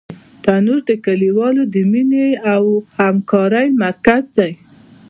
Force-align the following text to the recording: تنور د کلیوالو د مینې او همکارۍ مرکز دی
تنور 0.43 0.79
د 0.89 0.91
کلیوالو 1.05 1.63
د 1.73 1.75
مینې 1.91 2.27
او 2.53 2.63
همکارۍ 2.97 3.67
مرکز 3.83 4.23
دی 4.37 4.51